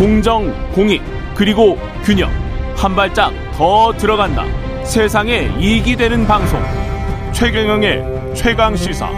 [0.00, 1.02] 공정, 공익,
[1.34, 2.30] 그리고 균형.
[2.74, 4.46] 한 발짝 더 들어간다.
[4.82, 6.58] 세상에 이익이 되는 방송.
[7.34, 9.10] 최경영의 최강 시사.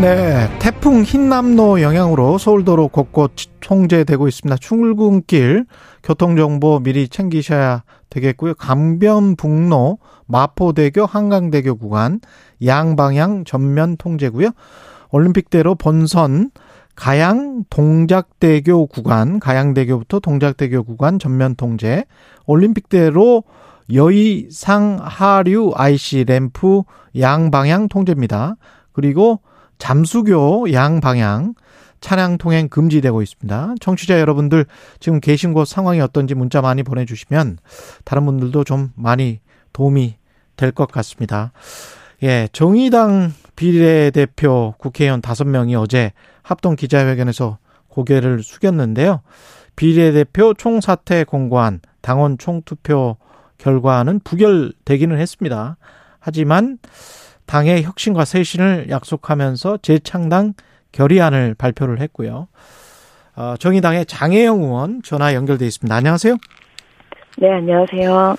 [0.00, 4.56] 네, 태풍 흰남노 영향으로 서울도로 곳곳 통제되고 있습니다.
[4.56, 5.66] 출근길
[6.02, 8.54] 교통정보 미리 챙기셔야 되겠고요.
[8.54, 12.18] 강변북로 마포대교 한강대교 구간
[12.66, 14.50] 양방향 전면 통제고요.
[15.12, 16.50] 올림픽대로 본선
[17.00, 22.04] 가양 동작대교 구간 가양대교부터 동작대교 구간 전면 통제
[22.44, 23.42] 올림픽대로
[23.90, 26.82] 여의상 하류 IC 램프
[27.18, 28.56] 양방향 통제입니다.
[28.92, 29.40] 그리고
[29.78, 31.54] 잠수교 양방향
[32.02, 33.76] 차량 통행 금지되고 있습니다.
[33.80, 34.66] 청취자 여러분들
[35.00, 37.56] 지금 계신 곳 상황이 어떤지 문자 많이 보내주시면
[38.04, 39.40] 다른 분들도 좀 많이
[39.72, 40.16] 도움이
[40.56, 41.52] 될 것 같습니다.
[42.22, 49.20] 예, 정의당 비례대표 국회의원 다섯 명이 어제 합동 기자회견에서 고개를 숙였는데요.
[49.76, 53.18] 비례대표 총사퇴 공고한 당원 총투표
[53.58, 55.76] 결과는 부결되기는 했습니다.
[56.20, 56.78] 하지만
[57.44, 60.54] 당의 혁신과 쇄신을 약속하면서 재창당
[60.92, 62.48] 결의안을 발표를 했고요.
[63.36, 65.94] 어, 정의당의 장혜영 의원 전화 연결돼 있습니다.
[65.94, 66.38] 안녕하세요.
[67.36, 68.36] 네, 안녕하세요.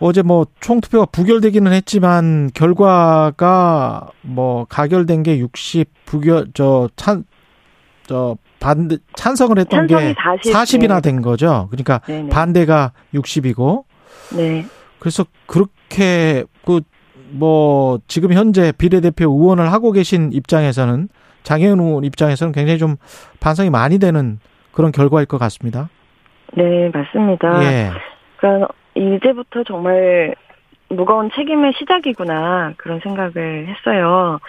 [0.00, 7.24] 어제 뭐 총투표가 부결되기는 했지만 결과가 뭐 가결된 게 60, 부결 저 찬
[8.08, 11.00] 저 반대 찬성을 했던 게 40, 40이나 네.
[11.02, 11.68] 된 거죠.
[11.70, 12.30] 그러니까 네네.
[12.30, 13.84] 반대가 60이고.
[14.34, 14.64] 네.
[14.98, 16.80] 그래서 그렇게 그
[17.30, 21.10] 뭐 지금 현재 비례대표 의원을 하고 계신 입장에서는
[21.42, 22.96] 장혜은 의원 입장에서는 굉장히 좀
[23.38, 24.38] 반성이 많이 되는
[24.72, 25.90] 그런 결과일 것 같습니다.
[26.56, 27.62] 네, 맞습니다.
[27.64, 27.90] 예.
[28.38, 28.68] 그러니까
[28.98, 30.34] 이제부터 정말
[30.88, 34.40] 무거운 책임의 시작이구나 그런 생각을 했어요.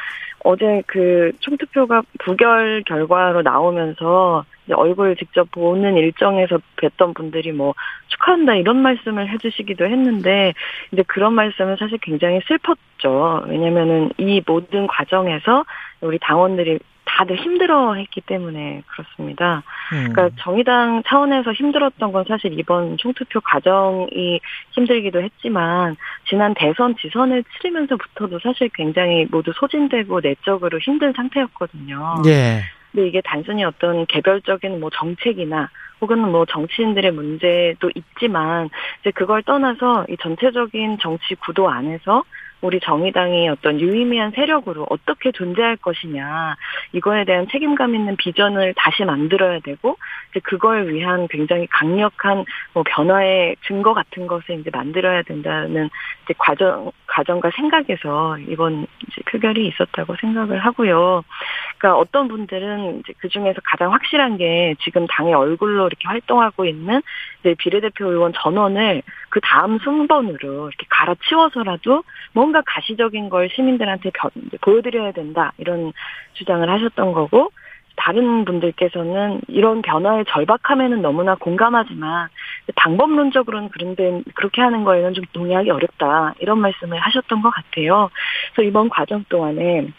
[0.43, 7.73] 어제 그 총투표가 부결 결과로 나오면서 얼굴 직접 보는 일정에서 뵀던 분들이 뭐
[8.07, 10.53] 축하한다 이런 말씀을 해주시기도 했는데
[10.91, 13.43] 이제 그런 말씀은 사실 굉장히 슬펐죠.
[13.47, 15.65] 왜냐면은 이 모든 과정에서
[16.01, 16.79] 우리 당원들이
[17.09, 19.63] 다들 힘들어 했기 때문에 그렇습니다.
[19.91, 20.13] 음.
[20.13, 24.39] 그러니까 정의당 차원에서 힘들었던 건 사실 이번 총투표 과정이
[24.71, 25.97] 힘들기도 했지만
[26.29, 32.21] 지난 대선 지선을 치르면서부터도 사실 굉장히 모두 소진되고 내적으로 힘든 상태였거든요.
[32.27, 32.61] 예.
[32.91, 35.69] 근데 이게 단순히 어떤 개별적인 뭐 정책이나
[36.01, 38.69] 혹은 뭐 정치인들의 문제도 있지만
[39.01, 42.23] 이제 그걸 떠나서 이 전체적인 정치 구도 안에서
[42.61, 46.55] 우리 정의당이 어떤 유의미한 세력으로 어떻게 존재할 것이냐
[46.91, 49.97] 이거에 대한 책임감 있는 비전을 다시 만들어야 되고
[50.31, 52.43] 이제 그걸 위한 굉장히 강력한
[52.73, 55.89] 뭐 변화의 증거 같은 것을 이제 만들어야 된다는
[56.25, 61.23] 이제 과정 과정과 생각에서 이번 이제 표결이 있었다고 생각을 하고요.
[61.77, 67.01] 그러니까 어떤 분들은 이제 그 중에서 가장 확실한 게 지금 당의 얼굴로 이렇게 활동하고 있는
[67.39, 72.03] 이제 비례대표 의원 전원을 그 다음 순번으로 이렇게 갈아치워서라도
[72.33, 74.11] 뭔가 가시적인 걸 시민들한테
[74.61, 75.93] 보여드려야 된다 이런
[76.33, 77.51] 주장을 하셨던 거고
[77.99, 82.29] 다른 분들께서는 이런 변화의 절박함에는 너무나 공감하지만
[82.75, 88.09] 방법론적으로는 그런데 그렇게 하는 거에는 좀 동의하기 어렵다 이런 말씀을 하셨던 것 같아요.
[88.53, 89.89] 그래서 이번 과정 동안에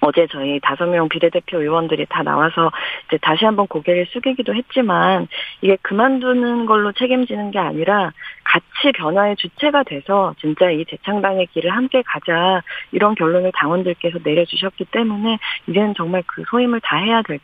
[0.00, 2.70] 어제 저희 다섯 명 비례대표 의원들이 다 나와서
[3.08, 5.28] 이제 다시 한번 고개를 숙이기도 했지만
[5.60, 8.12] 이게 그만두는 걸로 책임지는 게 아니라
[8.44, 12.62] 같이 변화의 주체가 돼서 진짜 이 재창당의 길을 함께 가자
[12.92, 15.38] 이런 결론을 당원들께서 내려주셨기 때문에
[15.68, 17.38] 이제는 정말 그 소임을 다 해야 될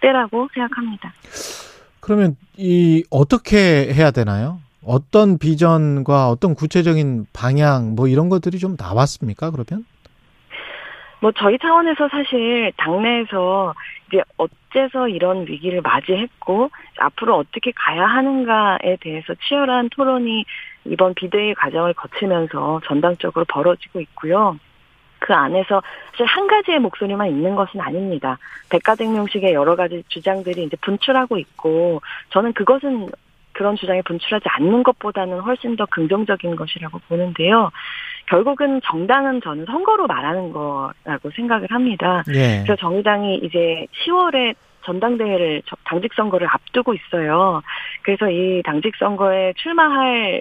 [0.00, 1.12] 때라고 생각합니다.
[2.00, 4.60] 그러면 이 어떻게 해야 되나요?
[4.84, 9.50] 어떤 비전과 어떤 구체적인 방향 뭐 이런 것들이 좀 나왔습니까?
[9.50, 9.84] 그러면?
[11.22, 13.74] 뭐 저희 차원에서 사실 당내에서
[14.08, 16.68] 이제 어째서 이런 위기를 맞이했고
[16.98, 20.44] 앞으로 어떻게 가야 하는가에 대해서 치열한 토론이
[20.86, 24.58] 이번 비대위 과정을 거치면서 전당적으로 벌어지고 있고요.
[25.20, 25.80] 그 안에서
[26.10, 28.38] 사실 한 가지의 목소리만 있는 것은 아닙니다.
[28.70, 33.10] 백가쟁명식의 여러 가지 주장들이 이제 분출하고 있고 저는 그것은
[33.52, 37.70] 그런 주장이 분출하지 않는 것보다는 훨씬 더 긍정적인 것이라고 보는데요.
[38.32, 42.24] 결국은 정당은 저는 선거로 말하는 거라고 생각을 합니다.
[42.28, 42.62] 예.
[42.64, 44.54] 그래서 정의당이 이제 10월에
[44.86, 47.60] 전당대회를 당직 선거를 앞두고 있어요.
[48.00, 50.40] 그래서 이 당직 선거에 출마할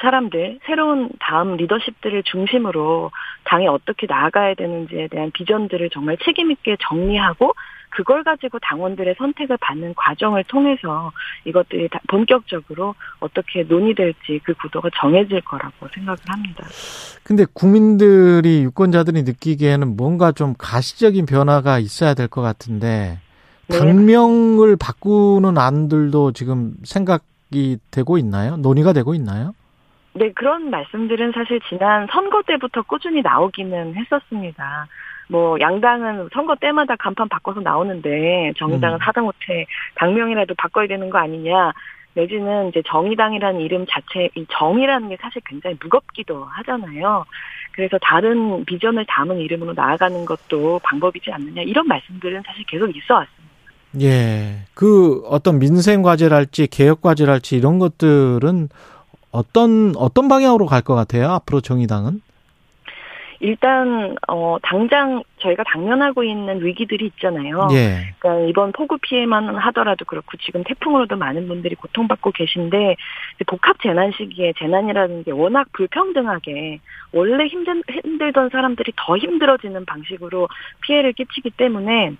[0.00, 3.12] 사람들, 새로운 다음 리더십들을 중심으로
[3.44, 7.54] 당이 어떻게 나아가야 되는지에 대한 비전들을 정말 책임있게 정리하고
[7.90, 11.10] 그걸 가지고 당원들의 선택을 받는 과정을 통해서
[11.44, 16.64] 이것들이 본격적으로 어떻게 논의될지 그 구도가 정해질 거라고 생각을 합니다.
[17.24, 23.18] 근데 국민들이 유권자들이 느끼기에는 뭔가 좀 가시적인 변화가 있어야 될 것 같은데
[23.68, 23.78] 네.
[23.78, 28.56] 당명을 바꾸는 안들도 지금 생각이 되고 있나요?
[28.56, 29.54] 논의가 되고 있나요?
[30.14, 34.88] 네, 그런 말씀들은 사실 지난 선거 때부터 꾸준히 나오기는 했었습니다.
[35.28, 39.00] 뭐 양당은 선거 때마다 간판 바꿔서 나오는데 정의당은 음.
[39.00, 39.66] 하다못해
[39.96, 41.72] 당명이라도 바꿔야 되는 거 아니냐
[42.14, 47.24] 내지는 이제 정의당이라는 이름 자체 이 정이라는 게 사실 굉장히 무겁기도 하잖아요.
[47.72, 53.48] 그래서 다른 비전을 담은 이름으로 나아가는 것도 방법이지 않느냐 이런 말씀들은 사실 계속 있어 왔습니다.
[54.00, 54.64] 예.
[54.74, 58.68] 그 어떤 민생 과제랄지 개혁 과제랄지 이런 것들은
[59.30, 61.30] 어떤 어떤 방향으로 갈 것 같아요?
[61.32, 62.20] 앞으로 정의당은?
[63.40, 67.68] 일단 어 당장 저희가 당면하고 있는 위기들이 있잖아요.
[67.72, 68.14] 예.
[68.18, 72.96] 그러니까 이번 폭우 피해만 하더라도 그렇고 지금 태풍으로도 많은 분들이 고통받고 계신데
[73.46, 76.80] 복합 재난 시기에 재난이라는 게 워낙 불평등하게
[77.12, 80.48] 원래 힘든 힘들던 사람들이 더 힘들어지는 방식으로
[80.80, 82.14] 피해를 끼치기 때문에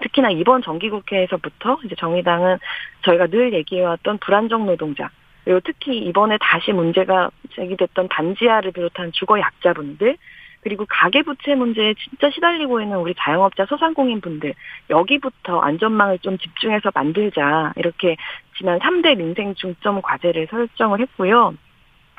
[0.00, 2.58] 특히나 이번 정기국회에서부터 이제 정의당은
[3.04, 5.10] 저희가 늘 얘기해왔던 불안정 노동자
[5.44, 10.16] 그리고 특히 이번에 다시 문제가 제기됐던 반지하를 비롯한 주거 약자분들
[10.62, 14.54] 그리고 가계부채 문제에 진짜 시달리고 있는 우리 자영업자 소상공인 분들
[14.90, 18.16] 여기부터 안전망을 좀 집중해서 만들자 이렇게
[18.56, 21.54] 지난 3대 민생 중점 과제를 설정을 했고요.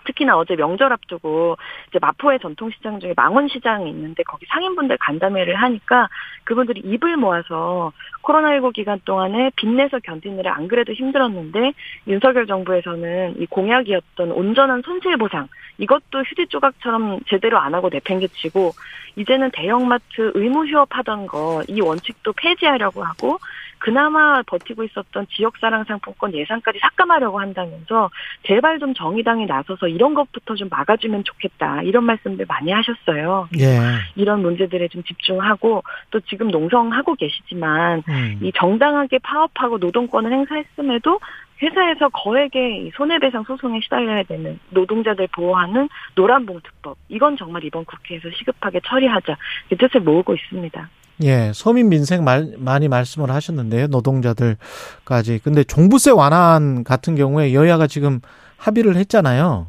[0.06, 1.58] 특히나 어제 명절 앞두고
[1.90, 6.08] 이제 마포의 전통시장 중에 망원시장이 있는데 거기 상인분들 간담회를 하니까
[6.44, 7.92] 그분들이 입을 모아서
[8.22, 11.74] 코로나19 기간 동안에 빚내서 견디느라 안 그래도 힘들었는데
[12.08, 15.48] 윤석열 정부에서는 이 공약이었던 온전한 손실보상
[15.80, 18.72] 이것도 휴지 조각처럼 제대로 안 하고 내팽개치고
[19.16, 23.38] 이제는 대형마트 의무 휴업하던 거 이 원칙도 폐지하려고 하고
[23.84, 28.10] 그나마 버티고 있었던 지역사랑 상품권 예산까지 삭감하려고 한다면서
[28.44, 33.50] 제발 좀 정의당이 나서서 이런 것부터 좀 막아주면 좋겠다 이런 말씀들 많이 하셨어요.
[33.60, 33.80] 예.
[34.16, 38.40] 이런 문제들에 좀 집중하고 또 지금 농성하고 계시지만 음.
[38.42, 41.20] 이 정당하게 파업하고 노동권을 행사했음에도
[41.62, 48.80] 회사에서 거액의 이 손해배상 소송에 시달려야 되는 노동자들 보호하는 노란봉투법 이건 정말 이번 국회에서 시급하게
[48.86, 49.36] 처리하자
[49.74, 50.90] 이 뜻을 모으고 있습니다.
[51.22, 53.88] 예, 서민 민생 말, 많이 말씀을 하셨는데요.
[53.88, 55.40] 노동자들까지.
[55.44, 58.20] 근데 종부세 완화안 같은 경우에 여야가 지금
[58.58, 59.68] 합의를 했잖아요.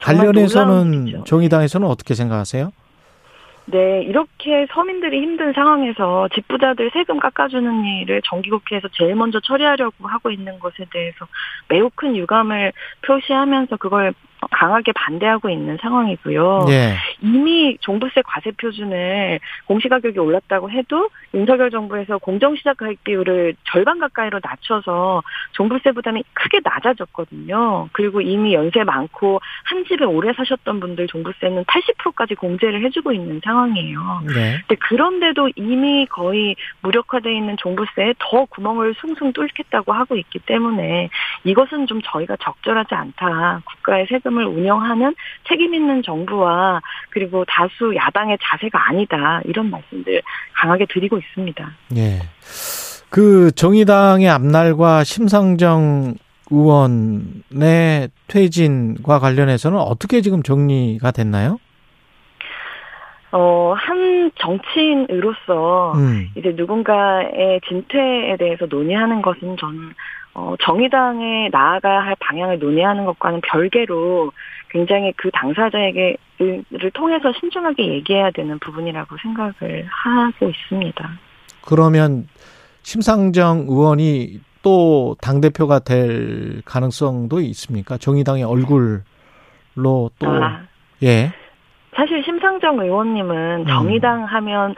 [0.00, 1.24] 관련해서는.
[1.24, 2.70] 정의당에서는 어떻게 생각하세요?
[3.66, 10.58] 네, 이렇게 서민들이 힘든 상황에서 집부자들 세금 깎아주는 일을 정기국회에서 제일 먼저 처리하려고 하고 있는
[10.58, 11.26] 것에 대해서
[11.68, 12.72] 매우 큰 유감을
[13.06, 14.12] 표시하면서 그걸
[14.50, 16.66] 강하게 반대하고 있는 상황이고요.
[16.68, 16.96] 예.
[17.22, 25.22] 이미 종부세 과세 표준을 공시가격이 올랐다고 해도 윤석열 정부에서 공정시작 가액 비율을 절반 가까이로 낮춰서
[25.52, 27.88] 종부세 부담이 크게 낮아졌거든요.
[27.92, 34.22] 그리고 이미 연세 많고 한 집에 오래 사셨던 분들 종부세는 80%까지 공제를 해주고 있는 상황이에요.
[34.34, 34.58] 네.
[34.66, 41.08] 근데 그런데도 이미 거의 무력화돼 있는 종부세에 더 구멍을 숭숭 뚫겠다고 하고 있기 때문에
[41.44, 43.60] 이것은 좀 저희가 적절하지 않다.
[43.64, 45.14] 국가의 세금 을 운영하는
[45.48, 49.40] 책임 있는 정부와 그리고 다수 야당의 자세가 아니다.
[49.44, 50.22] 이런 말씀들
[50.54, 51.70] 강하게 드리고 있습니다.
[51.96, 52.20] 예.
[53.10, 56.14] 그 정의당의 앞날과 심상정
[56.50, 61.58] 의원의 퇴진과 관련해서는 어떻게 지금 정리가 됐나요?
[63.36, 66.28] 어, 한 정치인으로서 음.
[66.36, 69.92] 이제 누군가의 진퇴에 대해서 논의하는 것은 저는
[70.34, 74.32] 어, 정의당에 나아가야 할 방향을 논의하는 것과는 별개로
[74.68, 81.10] 굉장히 그 당사자에게를 통해서 신중하게 얘기해야 되는 부분이라고 생각을 하고 있습니다.
[81.64, 82.26] 그러면
[82.82, 87.96] 심상정 의원이 또 당대표가 될 가능성도 있습니까?
[87.96, 90.62] 정의당의 얼굴로 또, 아,
[91.02, 91.32] 예.
[91.94, 93.66] 사실 심상정 의원님은 음.
[93.66, 94.74] 정의당 하면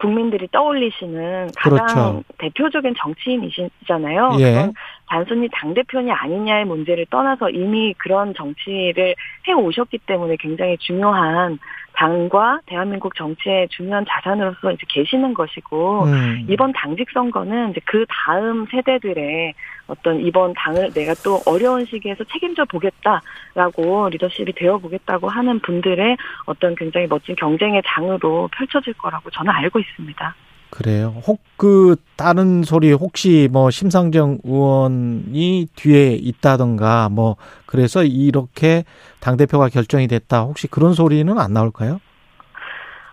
[0.00, 2.24] 국민들이 떠올리시는 가장 그렇죠.
[2.38, 4.30] 대표적인 정치인이시잖아요.
[4.40, 4.44] 예.
[4.44, 4.72] 그건
[5.06, 9.14] 단순히 당 대표냐 아니냐의 문제를 떠나서 이미 그런 정치를
[9.46, 11.58] 해 오셨기 때문에 굉장히 중요한
[12.00, 16.46] 당과 대한민국 정치의 중요한 자산으로서 이제 계시는 것이고 음.
[16.48, 19.52] 이번 당직 선거는 이제 그 다음 세대들의
[19.86, 26.16] 어떤 이번 당을 내가 또 어려운 시기에서 책임져 보겠다라고 리더십이 되어 보겠다고 하는 분들의
[26.46, 30.34] 어떤 굉장히 멋진 경쟁의 장으로 펼쳐질 거라고 저는 알고 있습니다.
[30.70, 31.14] 그래요.
[31.26, 37.36] 혹, 그, 다른 소리, 혹시 뭐, 심상정 의원이 뒤에 있다던가, 뭐,
[37.66, 38.84] 그래서 이렇게
[39.18, 40.42] 당 대표가 결정이 됐다.
[40.42, 42.00] 혹시 그런 소리는 안 나올까요?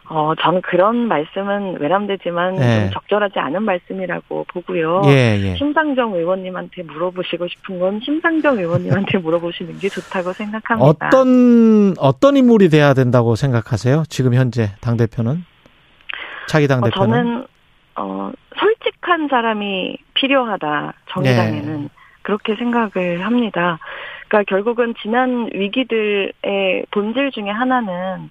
[0.10, 2.84] 어, 저는 그런 말씀은 외람되지만 네.
[2.84, 5.02] 좀 적절하지 않은 말씀이라고 보고요.
[5.08, 5.56] 예, 예.
[5.58, 11.08] 심상정 의원님한테 물어보시고 싶은 건 심상정 의원님한테 물어보시는 게 좋다고 생각합니다.
[11.08, 14.04] 어떤, 어떤 인물이 돼야 된다고 생각하세요?
[14.08, 15.44] 지금 현재 당 대표는?
[16.48, 17.10] 차기 어, 당대표는?
[17.10, 17.48] 저는
[17.96, 18.32] 어,
[19.08, 20.94] 정확한 사람이 필요하다.
[21.10, 21.90] 정의당에는 네.
[22.22, 23.80] 그렇게 생각을 합니다.
[24.28, 28.30] 그러니까 결국은 지난 위기들의 본질 중에 하나는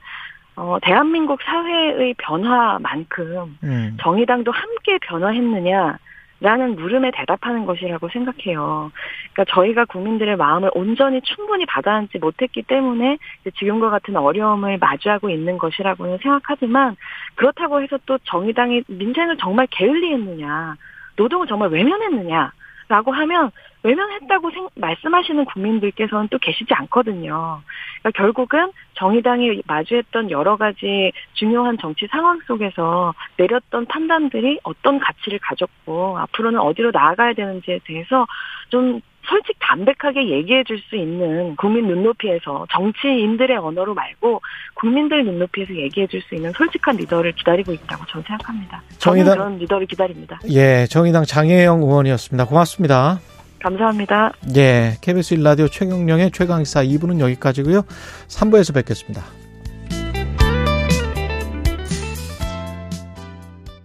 [0.57, 3.97] 어, 대한민국 사회의 변화만큼 음.
[4.01, 5.99] 정의당도 함께 변화했느냐
[6.41, 8.93] 라는 물음에 대답하는 것이라고 생각해요.
[9.33, 13.17] 그러니까 저희가 국민들의 마음을 온전히 충분히 받아안지 못했기 때문에
[13.59, 16.97] 지금과 같은 어려움을 마주하고 있는 것이라고는 생각하지만
[17.37, 20.77] 그렇다고 해서 또 정의당이 민생을 정말 게을리했느냐,
[21.17, 22.53] 노동을 정말 외면했느냐,
[22.89, 23.51] 라고 하면
[23.83, 27.63] 외면했다고 생, 말씀하시는 국민들께서는 또 계시지 않거든요.
[28.01, 36.19] 그러니까 결국은 정의당이 마주했던 여러 가지 중요한 정치 상황 속에서 내렸던 판단들이 어떤 가치를 가졌고
[36.19, 38.27] 앞으로는 어디로 나아가야 되는지에 대해서
[38.71, 44.41] 좀 솔직 담백하게 얘기해 줄 수 있는 국민 눈높이에서 정치인들의 언어로 말고
[44.75, 48.83] 국민들 눈높이에서 얘기해 줄 수 있는 솔직한 리더를 기다리고 있다고 저는 생각합니다.
[48.99, 50.39] 정의당 그런 리더를 기다립니다.
[50.51, 52.47] 예, 정의당 장혜영 의원이었습니다.
[52.47, 53.21] 고맙습니다.
[53.61, 54.33] 감사합니다.
[54.57, 57.83] 예, KBS 1라디오 최경령의 최강사 2부는 여기까지고요.
[58.29, 59.23] 3부에서 뵙겠습니다.